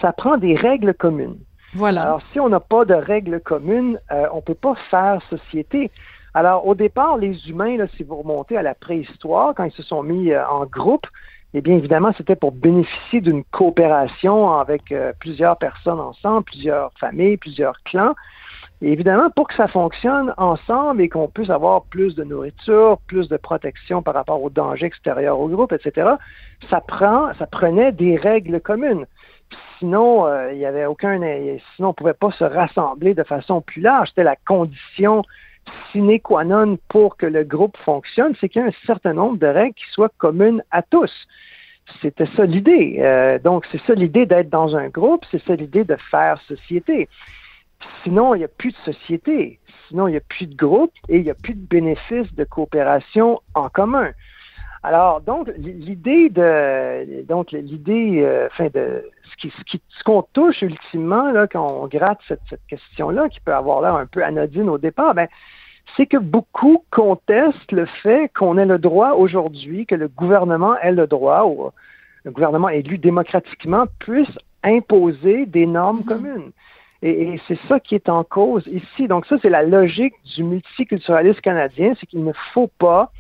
ça 0.02 0.12
prend 0.14 0.38
des 0.38 0.56
règles 0.56 0.94
communes. 0.94 1.38
voilà 1.74 2.04
Alors, 2.04 2.22
si 2.32 2.40
on 2.40 2.50
n'a 2.50 2.60
pas 2.60 2.86
de 2.86 2.94
règles 2.94 3.40
communes, 3.40 4.00
euh, 4.12 4.28
on 4.34 4.38
ne 4.38 4.42
peut 4.42 4.56
pas 4.56 4.76
faire 4.90 5.22
société. 5.30 5.92
Alors, 6.34 6.68
au 6.68 6.76
départ, 6.76 7.18
les 7.18 7.50
humains, 7.50 7.78
là, 7.78 7.88
si 7.96 8.04
vous 8.04 8.18
remontez 8.18 8.58
à 8.58 8.62
la 8.62 8.76
préhistoire, 8.76 9.54
quand 9.56 9.64
ils 9.64 9.72
se 9.72 9.84
sont 9.84 10.04
mis 10.04 10.32
euh, 10.32 10.46
en 10.48 10.66
groupe, 10.66 11.08
eh 11.58 11.62
bien, 11.62 11.78
évidemment, 11.78 12.12
c'était 12.18 12.36
pour 12.36 12.52
bénéficier 12.52 13.22
d'une 13.22 13.46
coopération 13.46 14.52
avec 14.60 14.92
euh, 14.92 15.14
plusieurs 15.18 15.58
personnes 15.58 16.02
ensemble, 16.02 16.44
plusieurs 16.44 16.92
familles, 17.00 17.38
plusieurs 17.38 17.82
clans. 17.84 18.14
Et 18.82 18.92
évidemment, 18.92 19.30
pour 19.30 19.48
que 19.48 19.56
ça 19.56 19.70
fonctionne 19.70 20.34
ensemble 20.36 21.02
et 21.02 21.08
qu'on 21.08 21.30
puisse 21.30 21.50
avoir 21.50 21.84
plus 21.84 22.14
de 22.14 22.26
nourriture, 22.26 22.98
plus 23.08 23.30
de 23.30 23.38
protection 23.38 24.02
par 24.02 24.16
rapport 24.16 24.44
aux 24.44 24.50
dangers 24.50 24.88
extérieurs 24.88 25.40
au 25.40 25.48
groupe, 25.48 25.72
etc., 25.72 26.16
ça 26.70 26.82
prend, 26.82 27.34
ça 27.40 27.48
prenait 27.48 27.94
des 27.94 28.18
règles 28.18 28.60
communes. 28.60 29.06
Sinon, 29.80 30.26
euh, 30.26 30.52
il 30.52 30.60
y 30.60 30.66
avait 30.66 30.86
aucun, 30.86 31.22
sinon 31.78 31.90
on 31.90 31.94
pouvait 31.94 32.14
pas 32.14 32.32
se 32.32 32.44
rassembler 32.44 33.14
de 33.14 33.24
façon 33.24 33.62
plus 33.62 33.82
large. 33.82 34.10
C'était 34.10 34.24
la 34.24 34.36
condition 34.36 35.24
sine 35.92 36.20
qua 36.20 36.44
non 36.44 36.78
pour 36.90 37.18
que 37.18 37.26
le 37.26 37.44
groupe 37.44 37.78
fonctionne, 37.78 38.36
c'est 38.40 38.50
qu'il 38.50 38.62
y 38.62 38.66
a 38.66 38.68
un 38.68 38.86
certain 38.86 39.14
nombre 39.14 39.38
de 39.38 39.48
règles 39.48 39.76
qui 39.76 39.86
soient 39.92 40.12
communes 40.18 40.64
à 40.72 40.82
tous. 40.82 41.12
c'était 42.02 42.28
ça 42.36 42.46
l'idée. 42.46 42.98
Euh, 43.00 43.38
donc, 43.40 43.66
c'est 43.72 43.82
ça 43.86 43.94
l'idée 43.94 44.26
d'être 44.26 44.50
dans 44.50 44.76
un 44.76 44.90
groupe, 44.90 45.24
c'est 45.32 45.44
ça 45.46 45.56
l'idée 45.56 45.84
de 45.84 45.96
faire 46.12 46.40
société. 46.48 47.08
Sinon, 48.04 48.36
il 48.36 48.40
n'y 48.40 48.44
a 48.44 48.50
plus 48.50 48.72
de 48.72 48.94
société. 48.94 49.60
Sinon, 49.88 50.08
il 50.08 50.12
n'y 50.12 50.18
a 50.18 50.28
plus 50.28 50.48
de 50.48 50.56
groupe 50.56 50.94
et 51.10 51.18
il 51.18 51.24
n'y 51.24 51.30
a 51.30 51.36
plus 51.36 51.54
de 51.54 51.66
bénéfices 51.68 52.34
de 52.34 52.44
coopération 52.44 53.42
en 53.54 53.70
commun. 53.70 54.12
Alors, 54.88 55.20
donc, 55.22 55.50
l'idée 55.58 56.30
de, 56.30 57.24
donc, 57.24 57.52
l'idée, 57.52 58.22
euh, 58.22 58.46
enfin, 58.52 58.68
de, 58.72 59.10
ce 59.32 59.36
qui, 59.38 59.52
ce 59.58 59.64
qui, 59.64 59.82
ce 59.90 60.04
qu'on 60.04 60.22
touche 60.22 60.62
ultimement, 60.62 61.32
là, 61.32 61.48
quand 61.48 61.68
on 61.68 61.88
gratte 61.88 62.20
cette, 62.28 62.42
cette 62.52 62.66
question-là, 62.70 63.28
qui 63.30 63.40
peut 63.40 63.56
avoir 63.56 63.82
l'air 63.82 63.96
un 63.96 64.06
peu 64.06 64.24
anodine 64.24 64.70
au 64.70 64.78
départ, 64.78 65.16
ben, 65.16 65.28
c'est 65.98 66.06
que 66.06 66.18
beaucoup 66.18 66.84
contestent 66.92 67.72
le 67.72 67.88
fait 68.04 68.30
qu'on 68.36 68.60
ait 68.60 68.66
le 68.68 68.78
droit 68.78 69.14
aujourd'hui, 69.14 69.88
que 69.88 69.96
le 69.96 70.08
gouvernement 70.08 70.78
ait 70.78 70.92
le 70.92 71.08
droit, 71.08 71.46
ou 71.46 71.72
le 72.24 72.30
gouvernement 72.30 72.70
élu 72.70 73.00
démocratiquement 73.00 73.86
puisse 73.98 74.38
imposer 74.64 75.48
des 75.48 75.66
normes 75.66 76.02
mm-hmm. 76.02 76.06
communes. 76.06 76.52
Et, 77.02 77.42
c'est 77.48 77.60
ça 77.68 77.80
qui 77.80 77.96
est 77.96 78.08
en 78.08 78.24
cause 78.24 78.68
ici. 78.68 79.08
Donc 79.08 79.26
ça, 79.26 79.38
c'est 79.42 79.50
la 79.50 79.64
logique 79.64 80.14
du 80.36 80.44
multiculturalisme 80.44 81.42
canadien, 81.42 81.94
c'est 82.00 82.06
qu'il 82.06 82.24
ne 82.24 82.34
faut 82.54 82.70
pas 82.78 83.12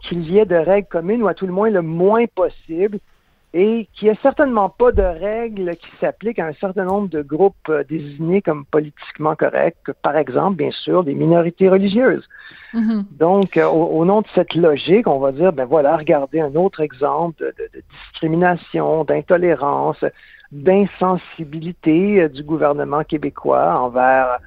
qu'il 0.00 0.30
y 0.30 0.38
ait 0.38 0.46
de 0.46 0.56
règles 0.56 0.88
communes, 0.88 1.22
ou 1.22 1.28
à 1.28 1.34
tout 1.34 1.46
le 1.46 1.52
moins 1.52 1.70
le 1.70 1.82
moins 1.82 2.26
possible, 2.26 2.98
et 3.54 3.88
qu'il 3.94 4.08
n'y 4.08 4.14
ait 4.14 4.18
certainement 4.22 4.68
pas 4.68 4.92
de 4.92 5.02
règles 5.02 5.74
qui 5.76 5.88
s'appliquent 6.00 6.38
à 6.38 6.46
un 6.46 6.52
certain 6.54 6.84
nombre 6.84 7.08
de 7.08 7.22
groupes 7.22 7.54
euh, 7.70 7.82
désignés 7.82 8.42
comme 8.42 8.66
politiquement 8.66 9.34
corrects, 9.36 9.90
par 10.02 10.16
exemple, 10.16 10.56
bien 10.56 10.70
sûr, 10.70 11.02
des 11.02 11.14
minorités 11.14 11.68
religieuses. 11.70 12.28
Mm-hmm. 12.74 13.04
Donc, 13.18 13.56
euh, 13.56 13.66
au, 13.66 14.04
nom 14.04 14.20
de 14.20 14.26
cette 14.34 14.54
logique, 14.54 15.06
on 15.06 15.18
va 15.18 15.32
dire, 15.32 15.52
ben 15.54 15.64
voilà, 15.64 15.96
regardez 15.96 16.40
un 16.40 16.54
autre 16.56 16.80
exemple 16.80 17.54
de 17.58 17.82
discrimination, 18.10 19.04
d'intolérance, 19.04 20.04
d'insensibilité 20.52 22.22
euh, 22.22 22.28
du 22.28 22.42
gouvernement 22.42 23.02
québécois 23.02 23.80
envers 23.80 24.40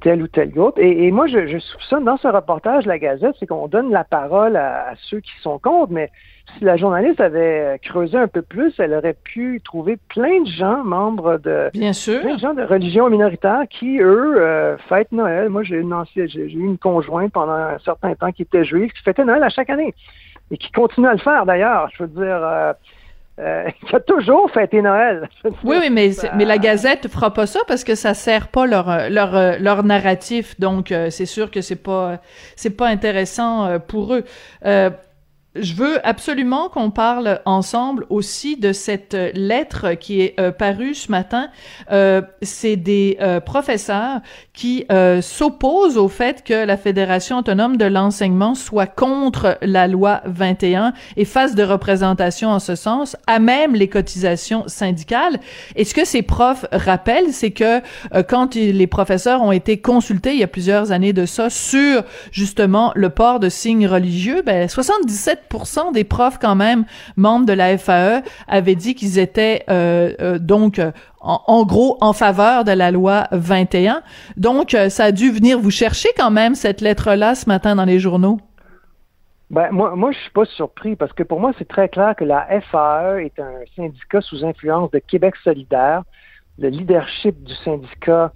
tel 0.00 0.22
ou 0.22 0.28
tel 0.28 0.50
groupe. 0.50 0.78
Et, 0.78 1.10
moi, 1.10 1.26
je, 1.26 1.46
je, 1.46 1.58
soupçonne 1.58 2.04
dans 2.04 2.16
ce 2.16 2.28
reportage 2.28 2.86
la 2.86 2.98
Gazette, 2.98 3.34
c'est 3.38 3.46
qu'on 3.46 3.68
donne 3.68 3.90
la 3.90 4.04
parole 4.04 4.56
à, 4.56 4.92
ceux 5.08 5.20
qui 5.20 5.32
sont 5.42 5.58
contre, 5.58 5.92
mais 5.92 6.10
si 6.56 6.64
la 6.64 6.76
journaliste 6.76 7.20
avait 7.20 7.78
creusé 7.82 8.16
un 8.16 8.28
peu 8.28 8.42
plus, 8.42 8.72
elle 8.78 8.94
aurait 8.94 9.16
pu 9.24 9.60
trouver 9.64 9.98
plein 10.08 10.42
de 10.42 10.48
gens, 10.48 10.84
membres 10.84 11.38
de 11.38 11.70
Bien 11.72 11.92
sûr. 11.92 12.20
plein 12.20 12.34
de 12.34 12.40
gens 12.40 12.54
de 12.54 12.62
religion 12.62 13.10
minoritaire 13.10 13.62
qui, 13.68 13.98
eux, 13.98 14.36
euh, 14.38 14.76
fêtent 14.88 15.12
Noël. 15.12 15.48
Moi, 15.48 15.62
j'ai 15.64 15.76
une 15.76 15.92
ancienne, 15.92 16.28
j'ai 16.28 16.44
eu 16.44 16.64
une 16.64 16.78
conjointe 16.78 17.32
pendant 17.32 17.52
un 17.52 17.78
certain 17.78 18.14
temps 18.14 18.30
qui 18.32 18.42
était 18.42 18.64
juive, 18.64 18.92
qui 18.92 19.02
fêtait 19.02 19.24
Noël 19.24 19.42
à 19.42 19.48
chaque 19.48 19.70
année. 19.70 19.94
Et 20.52 20.58
qui 20.58 20.70
continue 20.70 21.08
à 21.08 21.12
le 21.12 21.18
faire 21.18 21.44
d'ailleurs. 21.44 21.88
Je 21.96 22.04
veux 22.04 22.08
dire, 22.08 22.40
euh, 22.40 22.72
euh, 23.38 23.68
qui 23.88 23.94
a 23.94 24.00
toujours 24.00 24.50
fêté 24.50 24.82
Noël. 24.82 25.28
Oui, 25.64 25.76
oui, 25.80 25.90
mais, 25.90 26.10
mais 26.36 26.44
la 26.44 26.58
Gazette 26.58 27.08
fera 27.08 27.32
pas 27.32 27.46
ça 27.46 27.60
parce 27.66 27.84
que 27.84 27.94
ça 27.94 28.14
sert 28.14 28.48
pas 28.48 28.66
leur 28.66 29.10
leur 29.10 29.60
leur 29.60 29.82
narratif. 29.82 30.58
Donc 30.60 30.92
euh, 30.92 31.10
c'est 31.10 31.26
sûr 31.26 31.50
que 31.50 31.60
c'est 31.60 31.82
pas 31.82 32.20
c'est 32.56 32.76
pas 32.76 32.88
intéressant 32.88 33.66
euh, 33.66 33.78
pour 33.78 34.14
eux 34.14 34.24
je 35.60 35.74
veux 35.74 36.06
absolument 36.06 36.68
qu'on 36.68 36.90
parle 36.90 37.40
ensemble 37.44 38.06
aussi 38.10 38.56
de 38.56 38.72
cette 38.72 39.16
lettre 39.34 39.94
qui 39.94 40.20
est 40.20 40.38
euh, 40.40 40.50
parue 40.50 40.94
ce 40.94 41.10
matin. 41.10 41.48
Euh, 41.92 42.22
c'est 42.42 42.76
des 42.76 43.16
euh, 43.20 43.40
professeurs 43.40 44.20
qui 44.52 44.86
euh, 44.90 45.20
s'opposent 45.20 45.96
au 45.96 46.08
fait 46.08 46.42
que 46.44 46.64
la 46.64 46.76
Fédération 46.76 47.38
autonome 47.38 47.76
de 47.76 47.84
l'enseignement 47.84 48.54
soit 48.54 48.86
contre 48.86 49.58
la 49.62 49.86
loi 49.86 50.22
21 50.26 50.92
et 51.16 51.24
fasse 51.24 51.54
de 51.54 51.62
représentation 51.62 52.50
en 52.50 52.58
ce 52.58 52.74
sens, 52.74 53.16
à 53.26 53.38
même 53.38 53.74
les 53.74 53.88
cotisations 53.88 54.64
syndicales. 54.66 55.38
Et 55.76 55.84
ce 55.84 55.94
que 55.94 56.04
ces 56.04 56.22
profs 56.22 56.66
rappellent, 56.72 57.32
c'est 57.32 57.50
que 57.50 57.80
quand 58.28 58.54
les 58.54 58.86
professeurs 58.86 59.42
ont 59.42 59.52
été 59.52 59.78
consultés 59.78 60.32
il 60.32 60.38
y 60.38 60.44
a 60.44 60.48
plusieurs 60.48 60.92
années 60.92 61.12
de 61.12 61.26
ça 61.26 61.50
sur 61.50 62.02
justement 62.30 62.92
le 62.94 63.10
port 63.10 63.40
de 63.40 63.48
signes 63.48 63.86
religieux, 63.86 64.42
ben 64.44 64.68
77 64.68 65.45
des 65.92 66.04
profs 66.04 66.38
quand 66.38 66.54
même 66.54 66.84
membres 67.16 67.46
de 67.46 67.52
la 67.52 67.76
FAE 67.78 68.22
avaient 68.48 68.74
dit 68.74 68.94
qu'ils 68.94 69.18
étaient 69.18 69.64
euh, 69.68 70.12
euh, 70.20 70.38
donc 70.38 70.80
en, 71.20 71.64
gros 71.64 71.98
en 72.00 72.12
faveur 72.12 72.64
de 72.64 72.72
la 72.72 72.90
loi 72.90 73.26
21. 73.32 74.02
Donc 74.36 74.74
euh, 74.74 74.88
ça 74.88 75.04
a 75.04 75.12
dû 75.12 75.30
venir 75.30 75.58
vous 75.58 75.70
chercher 75.70 76.08
quand 76.16 76.30
même 76.30 76.54
cette 76.54 76.80
lettre-là 76.80 77.34
ce 77.34 77.48
matin 77.48 77.74
dans 77.74 77.84
les 77.84 77.98
journaux? 77.98 78.38
Ben, 79.48 79.70
moi, 79.70 79.94
moi, 79.94 80.10
je 80.10 80.18
suis 80.18 80.30
pas 80.32 80.44
surpris 80.44 80.96
parce 80.96 81.12
que 81.12 81.22
pour 81.22 81.38
moi, 81.38 81.52
c'est 81.56 81.68
très 81.68 81.88
clair 81.88 82.16
que 82.16 82.24
la 82.24 82.46
FAE 82.62 83.24
est 83.24 83.38
un 83.38 83.60
syndicat 83.76 84.20
sous 84.20 84.44
influence 84.44 84.90
de 84.90 84.98
Québec 84.98 85.34
solidaire. 85.44 86.02
Le 86.58 86.68
leadership 86.68 87.40
du 87.44 87.54
syndicat 87.64 88.32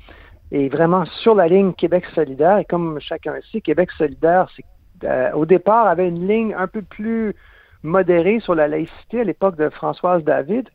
est 0.53 0.69
vraiment 0.69 1.05
sur 1.23 1.35
la 1.35 1.49
ligne 1.49 1.73
Québec 1.73 2.05
solidaire. 2.15 2.59
Et 2.59 2.65
comme 2.65 3.01
chacun 3.01 3.35
sait, 3.51 3.61
Québec 3.61 3.91
solidaire, 3.99 4.47
c'est 4.55 4.65
euh, 5.05 5.33
au 5.33 5.47
départ, 5.47 5.87
avait 5.87 6.09
une 6.09 6.27
ligne 6.27 6.55
un 6.57 6.67
peu 6.67 6.83
plus 6.83 7.35
modérée 7.83 8.41
sur 8.41 8.55
la 8.55 8.69
laïcité 8.69 9.21
à 9.21 9.25
l'époque 9.25 9.57
de 9.57 9.69
Françoise 9.69 10.23
David. 10.25 10.69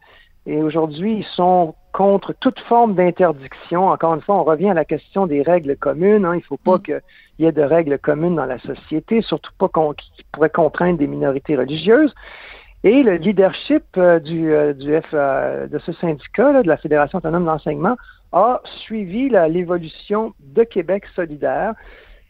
Et 0.48 0.62
aujourd'hui, 0.62 1.18
ils 1.20 1.36
sont 1.36 1.76
contre 1.92 2.34
toute 2.34 2.60
forme 2.62 2.94
d'interdiction. 2.94 3.88
Encore 3.88 4.14
une 4.14 4.22
fois, 4.22 4.36
on 4.36 4.44
revient 4.44 4.70
à 4.70 4.74
la 4.74 4.86
question 4.86 5.26
des 5.26 5.42
règles 5.42 5.76
communes. 5.76 6.26
Hein. 6.26 6.34
Il 6.34 6.40
ne 6.40 6.44
faut 6.44 6.58
pas 6.58 6.78
mm. 6.78 6.82
qu'il 6.82 7.02
y 7.40 7.46
ait 7.46 7.52
de 7.52 7.62
règles 7.62 7.98
communes 7.98 8.36
dans 8.36 8.46
la 8.46 8.60
société, 8.60 9.22
surtout 9.22 9.52
pas 9.58 9.70
qui 9.98 10.24
pourraient 10.32 10.50
contraindre 10.50 11.00
des 11.00 11.08
minorités 11.08 11.56
religieuses. 11.56 12.14
Et 12.84 13.02
le 13.02 13.16
leadership 13.16 13.84
euh, 13.98 14.20
du, 14.20 14.54
euh, 14.54 14.74
du 14.74 14.96
F, 15.00 15.12
de 15.14 15.80
ce 15.80 15.92
syndicat, 15.94 16.62
de 16.62 16.68
la 16.68 16.78
Fédération 16.78 17.18
autonome 17.18 17.46
d'enseignement, 17.46 17.96
a 18.32 18.62
suivi 18.84 19.30
l'évolution 19.30 20.34
de 20.40 20.64
Québec 20.64 21.06
solidaire. 21.16 21.74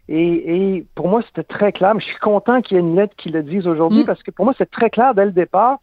Et, 0.07 0.85
pour 0.95 1.07
moi, 1.07 1.21
c'était 1.25 1.43
très 1.43 1.71
clair. 1.71 1.95
Mais 1.95 2.01
je 2.01 2.05
suis 2.05 2.19
content 2.19 2.61
qu'il 2.61 2.77
y 2.77 2.79
ait 2.79 2.83
une 2.83 2.95
lettre 2.95 3.15
qui 3.17 3.29
le 3.29 3.43
dise 3.43 3.67
aujourd'hui 3.67 4.03
mm. 4.03 4.05
parce 4.05 4.21
que 4.23 4.31
pour 4.31 4.45
moi, 4.45 4.53
c'est 4.57 4.69
très 4.69 4.89
clair 4.89 5.15
dès 5.15 5.25
le 5.25 5.31
départ 5.31 5.79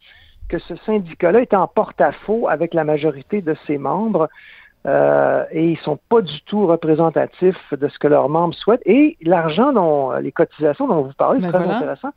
que 0.49 0.59
ce 0.59 0.75
syndicat-là 0.85 1.41
était 1.41 1.55
en 1.55 1.67
porte-à-faux 1.67 2.47
avec 2.47 2.73
la 2.73 2.83
majorité 2.83 3.41
de 3.41 3.55
ses 3.65 3.77
membres. 3.77 4.29
Euh, 4.85 5.45
et 5.51 5.69
ils 5.69 5.77
sont 5.77 5.97
pas 6.09 6.21
du 6.21 6.41
tout 6.41 6.67
représentatifs 6.67 7.73
de 7.73 7.87
ce 7.87 7.97
que 7.97 8.07
leurs 8.07 8.29
membres 8.29 8.53
souhaitent. 8.53 8.85
Et 8.85 9.17
l'argent 9.21 9.71
dont 9.71 10.11
les 10.11 10.31
cotisations 10.31 10.87
dont 10.87 11.03
vous 11.03 11.13
parlez, 11.13 11.39
c'est 11.41 11.51
ben 11.51 11.63
très 11.63 11.73
intéressant. 11.73 12.09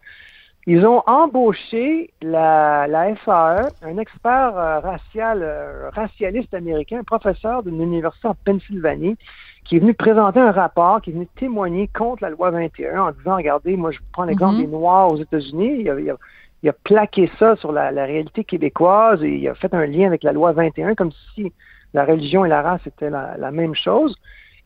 Ils 0.68 0.85
ont 0.85 1.00
embauché 1.06 2.11
la, 2.20 2.88
la 2.88 3.14
FAE, 3.14 3.68
un 3.82 3.99
expert 3.99 4.58
euh, 4.58 4.80
racial, 4.80 5.40
euh, 5.42 5.90
racialiste 5.90 6.52
américain, 6.54 7.04
professeur 7.04 7.62
d'une 7.62 7.80
université 7.80 8.26
en 8.26 8.35
Pennsylvanie, 8.44 9.16
qui 9.64 9.76
est 9.76 9.78
venu 9.78 9.94
présenter 9.94 10.40
un 10.40 10.50
rapport, 10.50 11.00
qui 11.00 11.11
est 11.11 11.12
venu 11.12 11.28
témoigner 11.37 11.88
contre 11.88 12.25
la 12.25 12.30
loi 12.30 12.50
21 12.50 13.00
en 13.00 13.12
disant, 13.12 13.37
regardez, 13.37 13.76
moi 13.76 13.92
je 13.92 13.99
prends 14.12 14.25
l'exemple 14.25 14.56
mhm. 14.56 14.62
des 14.62 14.66
Noirs 14.66 15.12
aux 15.12 15.16
États-Unis, 15.18 15.87
il 16.62 16.68
a, 16.68 16.73
plaqué 16.82 17.30
ça 17.38 17.54
sur 17.56 17.70
la, 17.70 17.90
réalité 17.90 18.42
québécoise 18.42 19.23
et 19.23 19.37
il 19.37 19.49
a 19.49 19.54
fait 19.54 19.73
un 19.73 19.87
lien 19.87 20.08
avec 20.08 20.25
la 20.25 20.32
loi 20.32 20.50
21 20.50 20.96
comme 20.96 21.12
si 21.35 21.52
la 21.94 22.04
religion 22.04 22.44
et 22.44 22.49
la 22.49 22.62
race 22.62 22.85
étaient 22.87 23.11
la, 23.11 23.50
même 23.52 23.76
chose. 23.76 24.16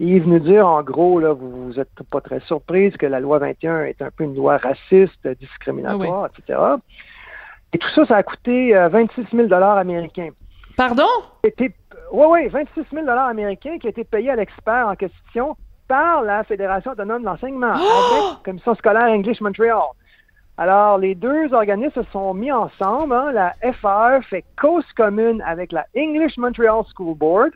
Il 0.02 0.16
est 0.16 0.20
venu 0.20 0.40
dire, 0.40 0.66
en 0.66 0.82
gros, 0.82 1.20
là, 1.20 1.34
vous, 1.34 1.66
vous 1.66 1.78
êtes 1.78 2.02
pas 2.10 2.22
très 2.22 2.40
surprise 2.40 2.96
que 2.96 3.04
la 3.04 3.20
loi 3.20 3.38
21 3.38 3.84
est 3.84 4.00
un 4.00 4.10
peu 4.10 4.24
une 4.24 4.34
loi 4.34 4.56
raciste, 4.56 5.28
discriminatoire, 5.38 6.24
ah 6.24 6.30
etc. 6.38 6.58
Et 7.74 7.78
tout 7.78 7.88
ça, 7.94 8.06
ça 8.06 8.16
a 8.16 8.22
coûté 8.22 8.72
26 8.72 9.20
euh, 9.20 9.48
000 9.48 9.52
américains. 9.52 10.30
Pardon? 10.74 11.04
Oui, 11.44 11.52
oui, 12.12 12.48
26 12.48 12.80
000 12.90 13.08
américains 13.10 13.78
qui 13.78 13.88
a 13.88 13.90
été 13.90 14.04
payés 14.04 14.30
à 14.30 14.36
l'expert 14.36 14.88
en 14.88 14.96
question 14.96 15.54
par 15.86 16.22
la 16.22 16.44
Fédération 16.44 16.92
autonome 16.92 17.20
de 17.20 17.26
l'enseignement, 17.26 17.74
oh! 17.76 18.14
avec 18.14 18.38
la 18.38 18.38
Commission 18.42 18.74
scolaire 18.76 19.10
English 19.10 19.42
Montreal. 19.42 19.82
Alors, 20.56 20.96
les 20.96 21.14
deux 21.14 21.52
organismes 21.52 22.02
se 22.02 22.10
sont 22.10 22.32
mis 22.32 22.50
ensemble. 22.50 23.12
Hein. 23.12 23.32
La 23.32 23.54
FR 23.72 24.24
fait 24.30 24.44
cause 24.58 24.84
commune 24.96 25.42
avec 25.42 25.72
la 25.72 25.84
English 25.94 26.38
Montreal 26.38 26.84
School 26.94 27.16
Board 27.18 27.50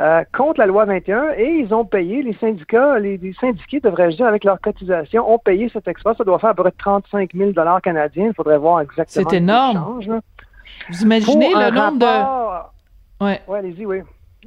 euh, 0.00 0.24
contre 0.36 0.58
la 0.58 0.66
loi 0.66 0.84
21 0.86 1.34
et 1.36 1.60
ils 1.60 1.72
ont 1.72 1.84
payé, 1.84 2.22
les 2.22 2.34
syndicats, 2.34 2.98
les, 2.98 3.18
syndiqués, 3.40 3.80
devrais-je 3.80 4.16
dire, 4.16 4.26
avec 4.26 4.44
leur 4.44 4.60
cotisation, 4.60 5.32
ont 5.32 5.38
payé 5.38 5.68
cet 5.72 5.86
expert. 5.86 6.16
Ça 6.16 6.24
doit 6.24 6.38
faire 6.38 6.50
à 6.50 6.54
peu 6.54 6.62
près 6.62 6.72
35 6.72 7.30
000 7.32 7.52
canadiens. 7.82 8.26
Il 8.26 8.34
faudrait 8.34 8.58
voir 8.58 8.80
exactement. 8.80 9.28
C'est 9.28 9.36
énorme. 9.36 10.20
Vous 10.88 11.02
imaginez 11.02 11.54
le 11.54 11.70
nombre 11.70 11.98
de 11.98 13.24
Ouais. 13.24 13.40
Ouais, 13.46 13.58
allez-y, 13.58 13.86
oui. 13.86 14.02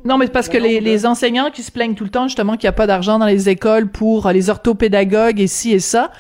Non, 0.06 0.18
mais 0.18 0.28
parce 0.28 0.50
que 0.50 0.58
les, 0.58 0.80
les, 0.80 1.06
enseignants 1.06 1.50
qui 1.52 1.64
se 1.64 1.72
plaignent 1.72 1.96
tout 1.96 2.04
le 2.04 2.10
temps 2.10 2.28
justement 2.28 2.54
qu'il 2.54 2.64
n'y 2.64 2.70
a 2.70 2.74
pas 2.74 2.88
d'argent 2.88 3.20
dans 3.20 3.26
les 3.26 3.50
écoles 3.50 3.88
pour 3.88 4.28
euh, 4.28 4.32
les 4.32 4.50
orthopédagogues 4.50 5.40
et 5.40 5.48
ci 5.48 5.72
et 5.72 5.80
ça, 5.80 6.12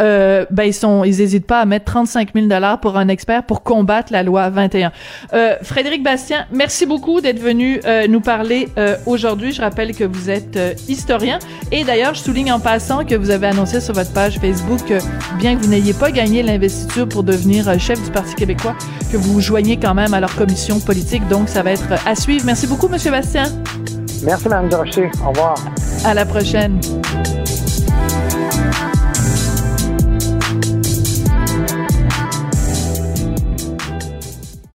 euh, 0.00 0.44
ben 0.50 0.64
ils 0.64 0.74
sont, 0.74 1.04
ils 1.04 1.20
hésitent 1.20 1.46
pas 1.46 1.60
à 1.60 1.64
mettre 1.64 1.86
35 1.86 2.30
000 2.34 2.46
dollars 2.46 2.80
pour 2.80 2.96
un 2.96 3.08
expert 3.08 3.44
pour 3.44 3.62
combattre 3.62 4.12
la 4.12 4.22
loi 4.22 4.50
21. 4.50 4.92
Euh, 5.32 5.56
Frédéric 5.62 6.02
Bastien, 6.02 6.46
merci 6.52 6.86
beaucoup 6.86 7.20
d'être 7.20 7.40
venu 7.40 7.80
euh, 7.84 8.06
nous 8.06 8.20
parler 8.20 8.68
euh, 8.78 8.96
aujourd'hui. 9.06 9.52
Je 9.52 9.60
rappelle 9.60 9.94
que 9.94 10.04
vous 10.04 10.30
êtes 10.30 10.58
historien 10.88 11.38
et 11.70 11.84
d'ailleurs 11.84 12.14
je 12.14 12.20
souligne 12.20 12.52
en 12.52 12.60
passant 12.60 13.04
que 13.04 13.14
vous 13.14 13.30
avez 13.30 13.48
annoncé 13.48 13.80
sur 13.80 13.94
votre 13.94 14.12
page 14.12 14.38
Facebook 14.38 14.80
que 14.86 14.98
bien 15.38 15.56
que 15.56 15.62
vous 15.62 15.70
n'ayez 15.70 15.94
pas 15.94 16.10
gagné 16.10 16.42
l'investiture 16.42 17.08
pour 17.08 17.22
devenir 17.22 17.78
chef 17.78 18.02
du 18.02 18.10
Parti 18.10 18.34
québécois, 18.34 18.76
que 19.12 19.18
vous 19.18 19.34
vous 19.34 19.40
joignez 19.40 19.76
quand 19.76 19.94
même 19.94 20.14
à 20.14 20.20
leur 20.20 20.34
commission 20.34 20.80
politique. 20.80 21.28
Donc, 21.28 21.48
ça 21.48 21.62
va 21.62 21.72
être 21.72 21.84
à 22.06 22.14
suivre. 22.14 22.46
Merci 22.46 22.66
beaucoup, 22.66 22.88
Monsieur 22.88 23.10
Bastien. 23.10 23.44
Merci, 24.24 24.48
Mme 24.48 24.70
Durocher. 24.70 25.10
Au 25.24 25.28
revoir. 25.28 25.54
À 26.04 26.14
la 26.14 26.24
prochaine. 26.24 26.80